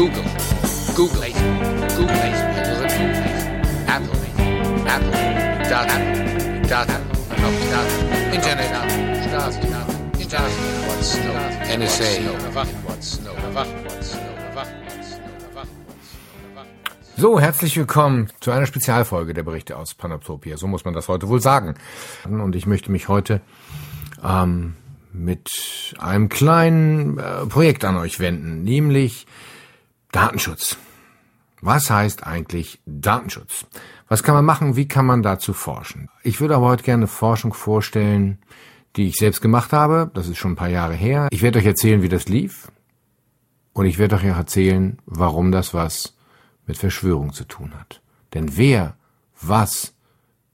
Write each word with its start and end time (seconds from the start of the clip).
Google, 0.00 0.24
Google, 0.96 1.22
it. 1.24 1.34
Google, 1.94 2.16
it. 2.16 2.34
Apple, 3.86 4.16
Apple, 4.88 4.88
Apple, 4.88 5.14
Apple, 5.68 6.68
dot, 6.68 6.88
dot, 6.88 6.88
Internet, 8.32 8.70
dot, 9.30 9.54
Internet, 10.18 10.52
what's 10.86 11.16
NSA, 11.68 12.10
what's 12.86 13.20
no, 13.20 13.34
what's 13.34 14.14
no, 14.14 14.22
what's 14.54 14.80
no. 14.84 14.89
So, 17.20 17.38
herzlich 17.38 17.76
willkommen 17.76 18.28
zu 18.40 18.50
einer 18.50 18.64
Spezialfolge 18.64 19.34
der 19.34 19.42
Berichte 19.42 19.76
aus 19.76 19.92
Panoptopia. 19.92 20.56
So 20.56 20.66
muss 20.66 20.86
man 20.86 20.94
das 20.94 21.06
heute 21.06 21.28
wohl 21.28 21.42
sagen. 21.42 21.74
Und 22.24 22.56
ich 22.56 22.64
möchte 22.64 22.90
mich 22.90 23.08
heute 23.08 23.42
ähm, 24.24 24.74
mit 25.12 25.50
einem 25.98 26.30
kleinen 26.30 27.18
äh, 27.18 27.44
Projekt 27.44 27.84
an 27.84 27.98
euch 27.98 28.20
wenden, 28.20 28.62
nämlich 28.62 29.26
Datenschutz. 30.12 30.78
Was 31.60 31.90
heißt 31.90 32.26
eigentlich 32.26 32.80
Datenschutz? 32.86 33.66
Was 34.08 34.22
kann 34.22 34.34
man 34.34 34.46
machen? 34.46 34.76
Wie 34.76 34.88
kann 34.88 35.04
man 35.04 35.22
dazu 35.22 35.52
forschen? 35.52 36.08
Ich 36.22 36.40
würde 36.40 36.56
aber 36.56 36.68
heute 36.68 36.84
gerne 36.84 37.06
Forschung 37.06 37.52
vorstellen, 37.52 38.38
die 38.96 39.08
ich 39.08 39.16
selbst 39.16 39.42
gemacht 39.42 39.74
habe. 39.74 40.10
Das 40.14 40.26
ist 40.26 40.38
schon 40.38 40.52
ein 40.52 40.56
paar 40.56 40.70
Jahre 40.70 40.94
her. 40.94 41.28
Ich 41.32 41.42
werde 41.42 41.58
euch 41.58 41.66
erzählen, 41.66 42.00
wie 42.00 42.08
das 42.08 42.30
lief. 42.30 42.72
Und 43.74 43.84
ich 43.84 43.98
werde 43.98 44.16
euch 44.16 44.32
auch 44.32 44.38
erzählen, 44.38 44.98
warum 45.04 45.52
das 45.52 45.74
was 45.74 46.14
mit 46.70 46.78
Verschwörung 46.78 47.32
zu 47.32 47.44
tun 47.44 47.74
hat. 47.76 48.00
Denn 48.32 48.56
wer 48.56 48.96
was 49.40 49.92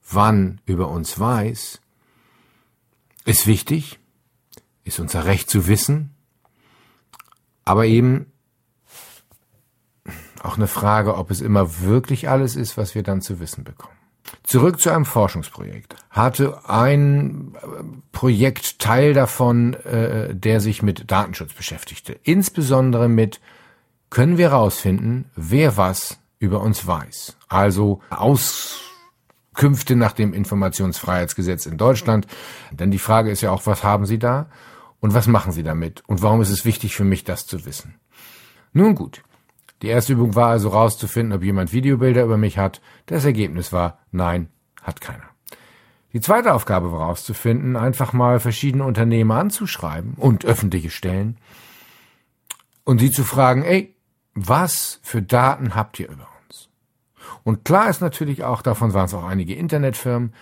wann 0.09 0.59
über 0.65 0.87
uns 0.87 1.19
weiß, 1.19 1.79
ist 3.25 3.45
wichtig, 3.45 3.99
ist 4.83 4.99
unser 4.99 5.25
Recht 5.25 5.47
zu 5.47 5.67
wissen, 5.67 6.15
aber 7.65 7.85
eben 7.85 8.31
auch 10.41 10.57
eine 10.57 10.67
Frage, 10.67 11.15
ob 11.17 11.29
es 11.29 11.41
immer 11.41 11.81
wirklich 11.81 12.29
alles 12.29 12.55
ist, 12.55 12.77
was 12.77 12.95
wir 12.95 13.03
dann 13.03 13.21
zu 13.21 13.39
wissen 13.39 13.63
bekommen. 13.63 13.93
Zurück 14.41 14.79
zu 14.79 14.89
einem 14.89 15.05
Forschungsprojekt. 15.05 15.95
Hatte 16.09 16.67
ein 16.67 17.53
äh, 17.55 17.67
Projekt 18.11 18.79
Teil 18.79 19.13
davon, 19.13 19.75
äh, 19.75 20.33
der 20.33 20.61
sich 20.61 20.81
mit 20.81 21.11
Datenschutz 21.11 21.53
beschäftigte. 21.53 22.17
Insbesondere 22.23 23.07
mit, 23.07 23.39
können 24.09 24.37
wir 24.37 24.51
herausfinden, 24.51 25.29
wer 25.35 25.77
was 25.77 26.19
über 26.39 26.61
uns 26.61 26.85
weiß. 26.85 27.37
Also 27.47 28.01
Auskünfte 28.09 29.95
nach 29.95 30.13
dem 30.13 30.33
Informationsfreiheitsgesetz 30.33 31.65
in 31.65 31.77
Deutschland. 31.77 32.27
Denn 32.71 32.91
die 32.91 32.99
Frage 32.99 33.31
ist 33.31 33.41
ja 33.41 33.51
auch, 33.51 33.65
was 33.65 33.83
haben 33.83 34.05
Sie 34.05 34.19
da? 34.19 34.47
Und 34.99 35.13
was 35.13 35.27
machen 35.27 35.51
Sie 35.51 35.63
damit? 35.63 36.03
Und 36.07 36.21
warum 36.21 36.41
ist 36.41 36.49
es 36.49 36.65
wichtig 36.65 36.95
für 36.95 37.03
mich, 37.03 37.23
das 37.23 37.45
zu 37.45 37.65
wissen? 37.65 37.95
Nun 38.73 38.95
gut. 38.95 39.23
Die 39.81 39.87
erste 39.87 40.13
Übung 40.13 40.35
war 40.35 40.49
also 40.49 40.69
rauszufinden, 40.69 41.33
ob 41.33 41.43
jemand 41.43 41.71
Videobilder 41.71 42.23
über 42.23 42.37
mich 42.37 42.57
hat. 42.57 42.81
Das 43.05 43.25
Ergebnis 43.25 43.71
war, 43.71 43.99
nein, 44.11 44.49
hat 44.81 45.01
keiner. 45.01 45.23
Die 46.13 46.21
zweite 46.21 46.53
Aufgabe 46.53 46.91
war 46.91 47.01
rauszufinden, 47.01 47.75
einfach 47.75 48.13
mal 48.13 48.39
verschiedene 48.39 48.85
Unternehmen 48.85 49.31
anzuschreiben 49.31 50.15
und 50.15 50.45
öffentliche 50.45 50.89
Stellen 50.89 51.37
und 52.87 52.99
sie 52.99 53.11
zu 53.11 53.25
fragen, 53.25 53.63
ey, 53.63 53.93
was 54.39 54.99
für 55.01 55.23
Daten 55.23 55.73
habt 55.73 55.99
ihr 55.99 56.09
über 56.09 56.27
uns? 56.47 56.69
Und 57.43 57.65
klar 57.65 57.89
ist 57.89 58.01
natürlich 58.01 58.43
auch, 58.43 58.61
davon 58.61 58.93
waren 58.93 59.05
es 59.05 59.13
auch 59.15 59.23
einige 59.23 59.55
Internetfirmen, 59.55 60.33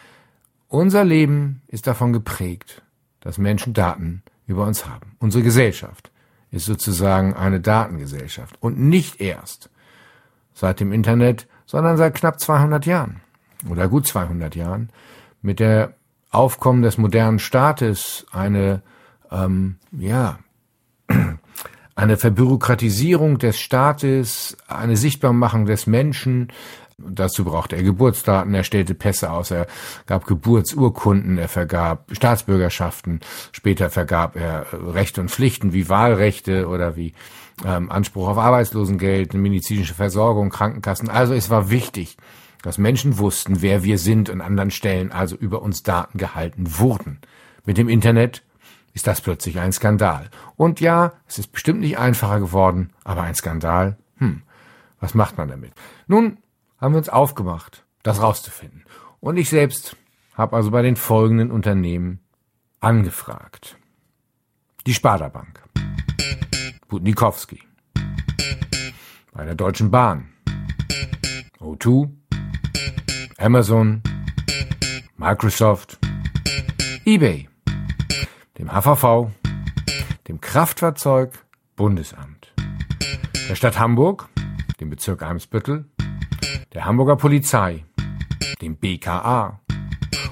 unser 0.67 1.05
Leben 1.05 1.61
ist 1.67 1.87
davon 1.87 2.11
geprägt, 2.11 2.81
dass 3.21 3.37
Menschen 3.37 3.73
Daten 3.73 4.21
über 4.47 4.65
uns 4.65 4.85
haben. 4.85 5.15
Unsere 5.19 5.43
Gesellschaft 5.43 6.11
ist 6.51 6.65
sozusagen 6.65 7.33
eine 7.33 7.61
Datengesellschaft. 7.61 8.57
Und 8.59 8.79
nicht 8.79 9.21
erst 9.21 9.69
seit 10.53 10.81
dem 10.81 10.91
Internet, 10.91 11.47
sondern 11.65 11.95
seit 11.95 12.15
knapp 12.15 12.39
200 12.39 12.85
Jahren 12.85 13.21
oder 13.69 13.87
gut 13.87 14.07
200 14.07 14.55
Jahren 14.55 14.89
mit 15.41 15.59
der 15.59 15.93
Aufkommen 16.31 16.81
des 16.81 16.97
modernen 16.97 17.39
Staates 17.39 18.25
eine, 18.31 18.81
ähm, 19.31 19.77
ja, 19.91 20.39
eine 21.95 22.17
Verbürokratisierung 22.17 23.37
des 23.37 23.59
Staates, 23.59 24.57
eine 24.67 24.97
Sichtbarmachung 24.97 25.65
des 25.65 25.87
Menschen, 25.87 26.49
Dazu 26.97 27.43
brauchte 27.43 27.75
er 27.75 27.83
Geburtsdaten, 27.83 28.53
er 28.53 28.63
stellte 28.63 28.95
Pässe 28.95 29.29
aus, 29.29 29.51
er 29.51 29.67
gab 30.05 30.25
Geburtsurkunden, 30.25 31.37
er 31.37 31.49
vergab 31.49 32.05
Staatsbürgerschaften, 32.11 33.19
später 33.51 33.89
vergab 33.89 34.37
er 34.37 34.67
Rechte 34.71 35.19
und 35.19 35.29
Pflichten 35.29 35.73
wie 35.73 35.89
Wahlrechte 35.89 36.69
oder 36.69 36.95
wie 36.95 37.13
ähm, 37.65 37.91
Anspruch 37.91 38.29
auf 38.29 38.37
Arbeitslosengeld, 38.37 39.33
medizinische 39.33 39.93
Versorgung, 39.93 40.49
Krankenkassen. 40.49 41.09
Also 41.09 41.33
es 41.33 41.49
war 41.49 41.69
wichtig, 41.69 42.15
dass 42.63 42.77
Menschen 42.77 43.17
wussten, 43.17 43.61
wer 43.61 43.83
wir 43.83 43.97
sind 43.97 44.29
und 44.29 44.39
anderen 44.39 44.71
Stellen 44.71 45.11
also 45.11 45.35
über 45.35 45.61
uns 45.61 45.83
Daten 45.83 46.17
gehalten 46.17 46.79
wurden. 46.79 47.19
Mit 47.65 47.77
dem 47.77 47.89
Internet 47.89 48.41
ist 48.95 49.07
das 49.07 49.21
plötzlich 49.21 49.59
ein 49.59 49.73
Skandal. 49.73 50.29
Und 50.55 50.79
ja, 50.79 51.13
es 51.27 51.37
ist 51.37 51.51
bestimmt 51.51 51.81
nicht 51.81 51.99
einfacher 51.99 52.39
geworden, 52.39 52.93
aber 53.03 53.21
ein 53.21 53.35
Skandal, 53.35 53.97
hm, 54.17 54.41
was 55.01 55.13
macht 55.13 55.37
man 55.37 55.49
damit? 55.49 55.73
Nun, 56.07 56.37
haben 56.79 56.93
wir 56.93 56.99
uns 56.99 57.09
aufgemacht, 57.09 57.85
das 58.03 58.21
rauszufinden. 58.21 58.85
Und 59.19 59.37
ich 59.37 59.49
selbst 59.49 59.97
habe 60.33 60.55
also 60.55 60.71
bei 60.71 60.81
den 60.81 60.95
folgenden 60.95 61.51
Unternehmen 61.51 62.21
angefragt. 62.79 63.77
Die 64.87 64.93
Sparda 64.93 65.27
Bank, 65.27 65.61
Budnikowski, 66.87 67.61
bei 69.33 69.43
der 69.43 69.55
Deutschen 69.55 69.91
Bahn, 69.91 70.29
O2, 71.59 72.09
Amazon, 73.37 74.01
Microsoft, 75.17 75.99
eBay, 77.05 77.49
dem 78.57 78.71
HVV, 78.71 79.31
dem 80.27 80.39
Kraftfahrzeug 80.39 81.33
Bundesamt, 81.75 82.53
der 83.49 83.55
Stadt 83.55 83.77
Hamburg, 83.77 84.29
dem 84.79 84.89
Bezirk 84.89 85.23
Eimsbüttel, 85.23 85.85
der 86.73 86.85
Hamburger 86.85 87.17
Polizei, 87.17 87.85
dem 88.61 88.77
BKA. 88.77 89.59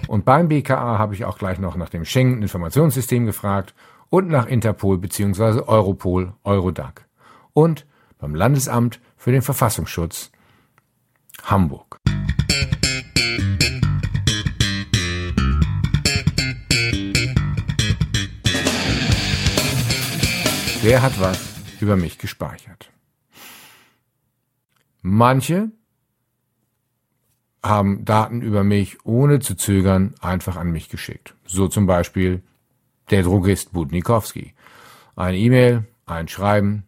Und 0.08 0.26
beim 0.26 0.48
BKA 0.48 0.98
habe 0.98 1.14
ich 1.16 1.26
auch 1.26 1.38
gleich 1.38 1.60
noch 1.60 1.76
nach 1.76 1.90
dem 1.90 2.06
Schengen-Informationssystem 2.06 3.26
gefragt 3.26 3.74
und 4.10 4.30
nach 4.30 4.46
Interpol 4.46 4.98
bzw. 4.98 5.62
Europol, 5.68 6.34
Eurodac. 6.44 7.08
Und 7.54 7.86
beim 8.20 8.36
Landesamt 8.36 9.02
für 9.18 9.32
den 9.32 9.42
Verfassungsschutz 9.42 10.32
Hamburg. 11.44 12.00
Wer 20.84 21.02
hat 21.02 21.18
was 21.22 21.40
über 21.80 21.96
mich 21.96 22.18
gespeichert? 22.18 22.92
Manche 25.02 25.72
haben 27.64 28.04
Daten 28.04 28.42
über 28.42 28.66
mich 28.66 29.06
ohne 29.06 29.40
zu 29.40 29.56
zögern 29.56 30.14
einfach 30.20 30.58
an 30.58 30.74
mich 30.74 30.90
geschickt. 30.90 31.36
So 31.46 31.70
zum 31.70 31.86
Beispiel 31.86 32.44
der 33.12 33.24
Drogist 33.24 33.72
Budnikowski. 33.72 34.56
Eine 35.16 35.38
E-Mail, 35.38 35.86
ein 36.06 36.28
Schreiben, 36.28 36.84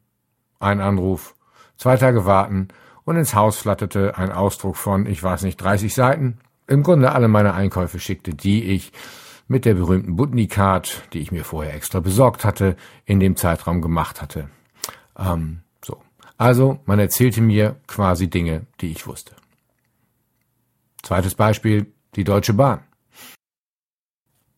ein 0.59 0.81
Anruf, 0.81 1.33
zwei 1.77 1.95
Tage 1.95 2.25
warten 2.25 2.67
und 3.05 3.15
ins 3.15 3.33
Haus 3.33 3.59
flatterte 3.59 4.17
ein 4.17 4.33
Ausdruck 4.33 4.75
von, 4.75 5.05
ich 5.05 5.23
weiß 5.23 5.43
nicht, 5.43 5.55
30 5.55 5.95
Seiten. 5.95 6.39
Im 6.67 6.83
Grunde 6.83 7.13
alle 7.13 7.29
meine 7.29 7.53
Einkäufe 7.53 8.01
schickte, 8.01 8.33
die 8.33 8.61
ich 8.65 8.91
mit 9.47 9.65
der 9.65 9.75
berühmten 9.75 10.15
Budni-Card, 10.15 11.09
die 11.13 11.19
ich 11.19 11.31
mir 11.31 11.43
vorher 11.43 11.75
extra 11.75 11.99
besorgt 11.99 12.45
hatte, 12.45 12.75
in 13.05 13.19
dem 13.19 13.35
Zeitraum 13.35 13.81
gemacht 13.81 14.21
hatte. 14.21 14.49
Ähm, 15.17 15.61
so. 15.83 16.01
Also, 16.37 16.79
man 16.85 16.99
erzählte 16.99 17.41
mir 17.41 17.75
quasi 17.87 18.29
Dinge, 18.29 18.65
die 18.81 18.91
ich 18.91 19.07
wusste. 19.07 19.35
Zweites 21.03 21.35
Beispiel, 21.35 21.93
die 22.15 22.23
Deutsche 22.23 22.53
Bahn. 22.53 22.81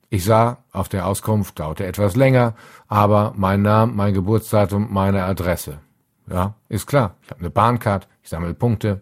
Ich 0.10 0.24
sah, 0.24 0.64
auf 0.72 0.88
der 0.88 1.06
Auskunft 1.06 1.60
dauerte 1.60 1.86
etwas 1.86 2.16
länger, 2.16 2.56
aber 2.88 3.34
mein 3.36 3.62
Name, 3.62 3.92
mein 3.92 4.14
Geburtsdatum, 4.14 4.88
meine 4.90 5.24
Adresse. 5.24 5.80
Ja, 6.30 6.56
ist 6.70 6.88
klar. 6.88 7.16
Ich 7.24 7.30
habe 7.30 7.42
eine 7.42 7.50
Bahncard, 7.50 8.08
ich 8.24 8.30
sammle 8.30 8.54
Punkte. 8.54 9.02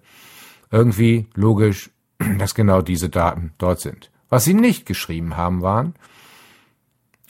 Irgendwie 0.71 1.27
logisch, 1.35 1.91
dass 2.39 2.55
genau 2.55 2.81
diese 2.81 3.09
Daten 3.09 3.53
dort 3.59 3.81
sind. 3.81 4.09
Was 4.29 4.43
sie 4.43 4.53
nicht 4.53 4.85
geschrieben 4.85 5.37
haben, 5.37 5.61
waren, 5.61 5.95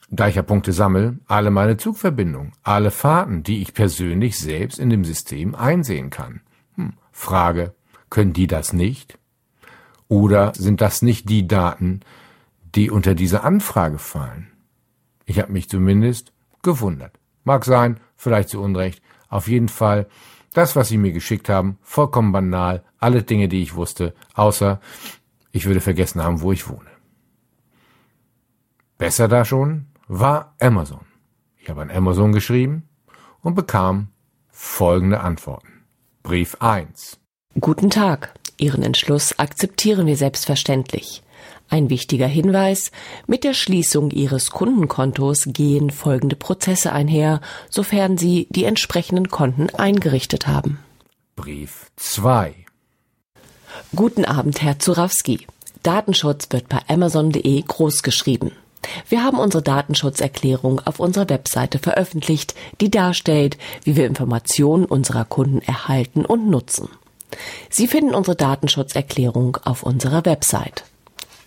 da 0.09 0.27
ich 0.27 0.35
ja 0.35 0.43
Punkte 0.43 0.71
sammle, 0.71 1.19
alle 1.27 1.51
meine 1.51 1.77
Zugverbindungen, 1.77 2.53
alle 2.63 2.91
Fahrten, 2.91 3.43
die 3.43 3.61
ich 3.61 3.73
persönlich 3.73 4.39
selbst 4.39 4.79
in 4.79 4.89
dem 4.89 5.03
System 5.03 5.55
einsehen 5.55 6.09
kann. 6.09 6.41
Hm. 6.75 6.93
Frage, 7.11 7.73
können 8.09 8.33
die 8.33 8.47
das 8.47 8.71
nicht? 8.71 9.17
Oder 10.07 10.53
sind 10.55 10.81
das 10.81 11.01
nicht 11.01 11.29
die 11.29 11.47
Daten, 11.47 12.01
die 12.75 12.91
unter 12.91 13.15
diese 13.15 13.43
Anfrage 13.43 13.97
fallen? 13.97 14.51
Ich 15.25 15.39
habe 15.39 15.51
mich 15.51 15.69
zumindest 15.69 16.31
gewundert. 16.61 17.19
Mag 17.43 17.65
sein, 17.65 17.99
vielleicht 18.15 18.49
zu 18.49 18.61
Unrecht. 18.61 19.01
Auf 19.27 19.47
jeden 19.47 19.69
Fall, 19.69 20.07
das, 20.53 20.75
was 20.75 20.89
Sie 20.89 20.97
mir 20.97 21.11
geschickt 21.11 21.49
haben, 21.49 21.77
vollkommen 21.81 22.31
banal, 22.31 22.83
alle 22.99 23.23
Dinge, 23.23 23.47
die 23.47 23.61
ich 23.61 23.75
wusste, 23.75 24.13
außer 24.35 24.79
ich 25.55 25.65
würde 25.65 25.79
vergessen 25.79 26.21
haben, 26.21 26.41
wo 26.41 26.51
ich 26.51 26.67
wohne. 26.67 26.89
Besser 28.97 29.29
da 29.29 29.45
schon 29.45 29.85
war 30.09 30.53
Amazon. 30.59 31.05
Ich 31.57 31.69
habe 31.69 31.81
an 31.81 31.89
Amazon 31.89 32.33
geschrieben 32.33 32.89
und 33.41 33.55
bekam 33.55 34.09
folgende 34.49 35.21
Antworten. 35.21 35.85
Brief 36.23 36.57
1. 36.59 37.19
Guten 37.59 37.89
Tag. 37.89 38.33
Ihren 38.57 38.83
Entschluss 38.83 39.39
akzeptieren 39.39 40.07
wir 40.07 40.17
selbstverständlich. 40.17 41.23
Ein 41.69 41.89
wichtiger 41.89 42.27
Hinweis, 42.27 42.91
mit 43.25 43.45
der 43.45 43.53
Schließung 43.53 44.11
Ihres 44.11 44.51
Kundenkontos 44.51 45.45
gehen 45.47 45.89
folgende 45.89 46.35
Prozesse 46.35 46.91
einher, 46.91 47.39
sofern 47.69 48.17
Sie 48.17 48.47
die 48.49 48.65
entsprechenden 48.65 49.29
Konten 49.29 49.69
eingerichtet 49.69 50.47
haben. 50.47 50.79
Brief 51.37 51.91
2. 51.95 52.64
Guten 53.95 54.25
Abend, 54.25 54.61
Herr 54.61 54.79
Zurawski. 54.79 55.47
Datenschutz 55.83 56.47
wird 56.51 56.67
bei 56.69 56.79
Amazon.de 56.87 57.61
großgeschrieben. 57.61 58.51
Wir 59.09 59.23
haben 59.23 59.39
unsere 59.39 59.63
Datenschutzerklärung 59.63 60.81
auf 60.85 60.99
unserer 60.99 61.29
Webseite 61.29 61.79
veröffentlicht, 61.79 62.55
die 62.81 62.91
darstellt, 62.91 63.57
wie 63.83 63.95
wir 63.95 64.05
Informationen 64.05 64.85
unserer 64.85 65.25
Kunden 65.25 65.61
erhalten 65.61 66.25
und 66.25 66.49
nutzen. 66.49 66.89
Sie 67.69 67.87
finden 67.87 68.13
unsere 68.13 68.35
Datenschutzerklärung 68.35 69.57
auf 69.63 69.83
unserer 69.83 70.25
Website. 70.25 70.83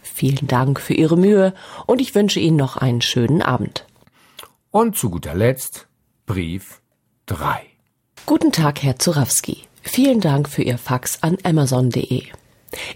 Vielen 0.02 0.48
Dank 0.48 0.80
für 0.80 0.94
Ihre 0.94 1.16
Mühe 1.16 1.54
und 1.86 2.00
ich 2.00 2.14
wünsche 2.14 2.40
Ihnen 2.40 2.56
noch 2.56 2.76
einen 2.76 3.02
schönen 3.02 3.42
Abend. 3.42 3.84
Und 4.70 4.96
zu 4.96 5.10
guter 5.10 5.34
Letzt 5.34 5.86
Brief 6.26 6.80
3. 7.26 7.62
Guten 8.26 8.52
Tag, 8.52 8.82
Herr 8.82 8.98
Zurawski. 8.98 9.67
Vielen 9.90 10.20
Dank 10.20 10.50
für 10.50 10.62
Ihr 10.62 10.78
Fax 10.78 11.22
an 11.22 11.38
Amazon.de. 11.42 12.22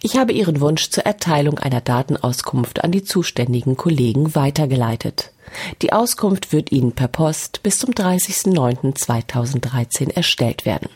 Ich 0.03 0.19
habe 0.19 0.33
Ihren 0.33 0.61
Wunsch 0.61 0.91
zur 0.91 1.05
Erteilung 1.05 1.59
einer 1.59 1.81
Datenauskunft 1.81 2.85
an 2.85 2.93
die 2.93 3.03
zuständigen 3.03 3.79
Kollegen 3.79 4.35
weitergeleitet. 4.35 5.33
Die 5.81 5.95
Auskunft 5.95 6.53
wird 6.53 6.71
Ihnen 6.71 6.93
per 6.93 7.09
Post 7.09 7.63
bis 7.63 7.79
zum 7.79 7.93
30.09.2013 7.93 10.15
erstellt 10.15 10.67
werden. 10.67 10.91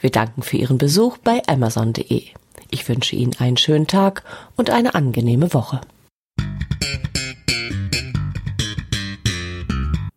Wir 0.00 0.10
danken 0.10 0.42
für 0.42 0.56
Ihren 0.56 0.78
Besuch 0.78 1.18
bei 1.18 1.40
Amazon.de. 1.46 2.24
Ich 2.70 2.88
wünsche 2.88 3.14
Ihnen 3.14 3.36
einen 3.38 3.56
schönen 3.56 3.86
Tag 3.86 4.24
und 4.56 4.68
eine 4.68 4.96
angenehme 4.96 5.54
Woche. 5.54 5.80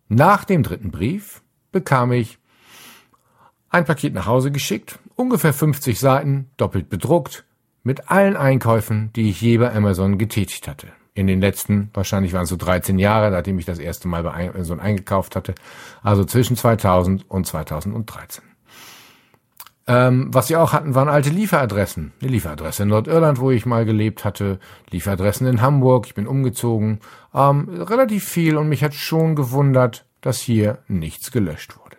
Nach 0.08 0.42
dem 0.44 0.64
dritten 0.64 0.90
Brief 0.90 1.40
bekam 1.70 2.10
ich 2.12 2.38
ein 3.70 3.84
Paket 3.84 4.14
nach 4.14 4.26
Hause 4.26 4.50
geschickt, 4.52 4.98
ungefähr 5.16 5.52
50 5.52 5.98
Seiten, 5.98 6.50
doppelt 6.56 6.88
bedruckt, 6.88 7.44
mit 7.82 8.10
allen 8.10 8.36
Einkäufen, 8.36 9.10
die 9.14 9.30
ich 9.30 9.40
je 9.40 9.58
bei 9.58 9.74
Amazon 9.74 10.18
getätigt 10.18 10.68
hatte. 10.68 10.88
In 11.14 11.26
den 11.28 11.40
letzten, 11.40 11.90
wahrscheinlich 11.94 12.32
waren 12.32 12.42
es 12.42 12.48
so 12.48 12.56
13 12.56 12.98
Jahre, 12.98 13.30
nachdem 13.30 13.58
ich 13.58 13.66
das 13.66 13.78
erste 13.78 14.08
Mal 14.08 14.24
bei 14.24 14.50
Amazon 14.50 14.80
eingekauft 14.80 15.36
hatte, 15.36 15.54
also 16.02 16.24
zwischen 16.24 16.56
2000 16.56 17.30
und 17.30 17.46
2013. 17.46 18.42
Ähm, 19.86 20.32
was 20.32 20.48
sie 20.48 20.56
auch 20.56 20.72
hatten, 20.72 20.94
waren 20.94 21.08
alte 21.08 21.28
Lieferadressen. 21.28 22.12
Eine 22.20 22.30
Lieferadresse 22.30 22.84
in 22.84 22.88
Nordirland, 22.88 23.38
wo 23.38 23.50
ich 23.50 23.66
mal 23.66 23.84
gelebt 23.84 24.24
hatte, 24.24 24.58
Lieferadressen 24.90 25.46
in 25.46 25.60
Hamburg, 25.60 26.06
ich 26.06 26.14
bin 26.14 26.26
umgezogen. 26.26 27.00
Ähm, 27.34 27.68
relativ 27.68 28.24
viel 28.24 28.56
und 28.56 28.68
mich 28.68 28.82
hat 28.82 28.94
schon 28.94 29.36
gewundert, 29.36 30.06
dass 30.22 30.40
hier 30.40 30.78
nichts 30.88 31.30
gelöscht 31.30 31.78
wurde. 31.78 31.98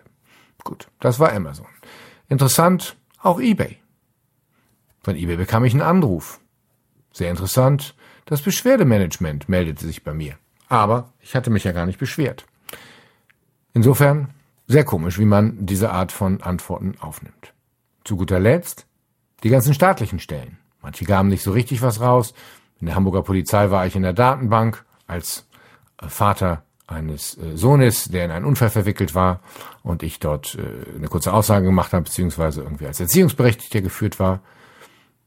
Gut, 0.63 0.87
das 0.99 1.19
war 1.19 1.31
Amazon. 1.31 1.67
Interessant, 2.27 2.97
auch 3.25 3.39
eBay. 3.39 3.77
Von 5.01 5.15
eBay 5.15 5.37
bekam 5.37 5.65
ich 5.65 5.73
einen 5.73 5.81
Anruf. 5.81 6.39
Sehr 7.11 7.29
interessant, 7.29 7.95
das 8.25 8.41
Beschwerdemanagement 8.41 9.47
meldete 9.47 9.85
sich 9.85 10.03
bei 10.03 10.13
mir. 10.13 10.35
Aber 10.67 11.13
ich 11.19 11.35
hatte 11.35 11.49
mich 11.49 11.63
ja 11.63 11.71
gar 11.71 11.85
nicht 11.85 11.99
beschwert. 11.99 12.45
Insofern 13.73 14.33
sehr 14.67 14.83
komisch, 14.83 15.19
wie 15.19 15.25
man 15.25 15.65
diese 15.65 15.91
Art 15.91 16.11
von 16.11 16.41
Antworten 16.41 16.95
aufnimmt. 16.99 17.53
Zu 18.03 18.17
guter 18.17 18.39
Letzt 18.39 18.87
die 19.43 19.49
ganzen 19.49 19.73
staatlichen 19.73 20.19
Stellen. 20.19 20.57
Manche 20.81 21.05
gaben 21.05 21.29
nicht 21.29 21.43
so 21.43 21.51
richtig 21.51 21.81
was 21.81 22.01
raus. 22.01 22.33
In 22.79 22.87
der 22.87 22.95
Hamburger 22.95 23.21
Polizei 23.21 23.69
war 23.69 23.85
ich 23.85 23.95
in 23.95 24.01
der 24.01 24.13
Datenbank 24.13 24.85
als 25.07 25.47
Vater 25.99 26.64
eines 26.87 27.37
äh, 27.37 27.57
Sohnes, 27.57 28.05
der 28.05 28.25
in 28.25 28.31
einen 28.31 28.45
Unfall 28.45 28.69
verwickelt 28.69 29.15
war 29.15 29.41
und 29.83 30.03
ich 30.03 30.19
dort 30.19 30.55
äh, 30.55 30.95
eine 30.95 31.07
kurze 31.07 31.33
Aussage 31.33 31.65
gemacht 31.65 31.93
habe, 31.93 32.03
beziehungsweise 32.03 32.61
irgendwie 32.61 32.87
als 32.87 32.99
Erziehungsberechtigter 32.99 33.81
geführt 33.81 34.19
war. 34.19 34.41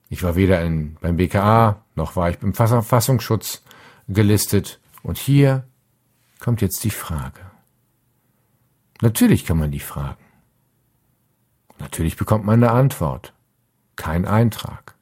Ich 0.09 0.23
war 0.23 0.37
weder 0.37 0.63
in, 0.63 0.97
beim 1.01 1.17
BKA, 1.17 1.83
noch 1.95 2.17
war 2.17 2.31
ich 2.31 2.39
beim 2.39 2.55
Verfassungsschutz 2.55 3.63
gelistet. 4.09 4.81
Und 5.03 5.19
hier 5.19 5.65
kommt 6.39 6.63
jetzt 6.63 6.83
die 6.85 6.91
Frage. 6.91 7.41
Natürlich 9.01 9.45
kann 9.45 9.59
man 9.59 9.71
die 9.71 9.81
fragen. 9.81 10.25
Natürlich 11.79 12.17
bekommt 12.17 12.45
man 12.45 12.63
eine 12.63 12.73
Antwort. 12.73 13.35
Kein 13.97 14.25
Eintrag. 14.25 14.95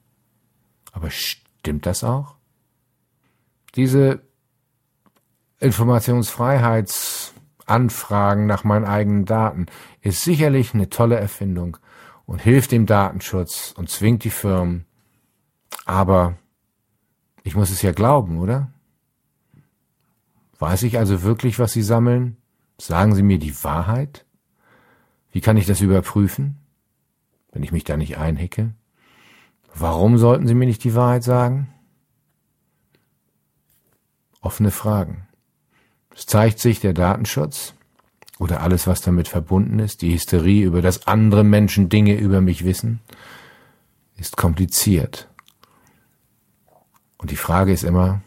Aber 0.92 1.10
stimmt 1.10 1.86
das 1.86 2.04
auch? 2.04 2.36
Diese 3.74 4.25
Informationsfreiheitsanfragen 5.60 8.46
nach 8.46 8.64
meinen 8.64 8.84
eigenen 8.84 9.24
Daten 9.24 9.66
ist 10.00 10.22
sicherlich 10.22 10.74
eine 10.74 10.90
tolle 10.90 11.16
Erfindung 11.16 11.76
und 12.26 12.42
hilft 12.42 12.72
dem 12.72 12.86
Datenschutz 12.86 13.72
und 13.76 13.90
zwingt 13.90 14.24
die 14.24 14.30
Firmen. 14.30 14.84
Aber 15.84 16.36
ich 17.42 17.54
muss 17.54 17.70
es 17.70 17.82
ja 17.82 17.92
glauben, 17.92 18.38
oder? 18.38 18.72
Weiß 20.58 20.82
ich 20.82 20.98
also 20.98 21.22
wirklich, 21.22 21.58
was 21.58 21.72
Sie 21.72 21.82
sammeln? 21.82 22.36
Sagen 22.78 23.14
Sie 23.14 23.22
mir 23.22 23.38
die 23.38 23.62
Wahrheit? 23.64 24.26
Wie 25.32 25.40
kann 25.40 25.56
ich 25.56 25.66
das 25.66 25.80
überprüfen? 25.80 26.58
wenn 27.56 27.62
ich 27.62 27.72
mich 27.72 27.84
da 27.84 27.96
nicht 27.96 28.18
einhecke? 28.18 28.74
Warum 29.74 30.18
sollten 30.18 30.46
Sie 30.46 30.54
mir 30.54 30.66
nicht 30.66 30.84
die 30.84 30.94
Wahrheit 30.94 31.24
sagen? 31.24 31.72
Offene 34.42 34.70
Fragen. 34.70 35.26
Es 36.16 36.24
zeigt 36.24 36.58
sich 36.58 36.80
der 36.80 36.94
Datenschutz 36.94 37.74
oder 38.38 38.62
alles, 38.62 38.86
was 38.86 39.02
damit 39.02 39.28
verbunden 39.28 39.78
ist, 39.78 40.00
die 40.00 40.14
Hysterie 40.14 40.64
über 40.64 40.80
das 40.80 41.06
andere 41.06 41.44
Menschen 41.44 41.90
Dinge 41.90 42.16
über 42.16 42.40
mich 42.40 42.64
wissen, 42.64 43.00
ist 44.16 44.38
kompliziert. 44.38 45.28
Und 47.18 47.30
die 47.30 47.36
Frage 47.36 47.70
ist 47.70 47.84
immer, 47.84 48.22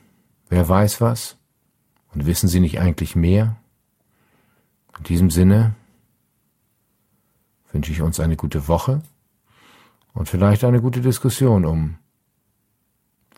wer 0.50 0.70
weiß 0.70 1.02
was? 1.02 1.38
Und 2.14 2.28
wissen 2.28 2.48
Sie 2.48 2.60
nicht 2.60 2.80
eigentlich 2.80 3.16
mehr? 3.16 3.58
In 5.00 5.04
diesem 5.06 5.32
Sinne 5.32 5.74
wünsche 7.72 7.92
ich 7.92 8.02
uns 8.02 8.20
eine 8.20 8.36
gute 8.36 8.68
Woche 8.68 9.02
und 10.14 10.30
vielleicht 10.30 10.64
eine 10.64 10.82
gute 10.82 11.02
Diskussion 11.02 11.66
um, 11.66 11.98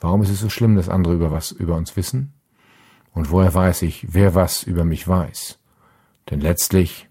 warum 0.02 0.22
ist 0.24 0.30
es 0.30 0.40
so 0.40 0.50
schlimm, 0.50 0.76
dass 0.76 0.90
andere 0.90 1.14
über 1.14 1.32
was 1.32 1.52
über 1.52 1.76
uns 1.76 1.96
wissen? 1.96 2.34
Und 3.14 3.30
woher 3.30 3.54
weiß 3.54 3.82
ich, 3.84 4.14
wer 4.14 4.36
was 4.36 4.64
über 4.64 4.84
mich 4.84 5.08
weiß? 5.08 5.60
Denn 6.30 6.40
letztlich, 6.40 7.10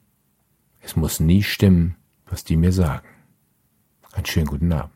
es 0.80 0.97
muss 0.97 1.21
nie 1.21 1.42
stimmen, 1.42 1.97
was 2.26 2.45
die 2.45 2.57
mir 2.57 2.73
sagen. 2.73 3.09
Einen 4.12 4.26
schönen 4.26 4.47
guten 4.47 4.73
Abend. 4.73 4.92